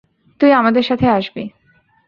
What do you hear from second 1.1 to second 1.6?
আসবি।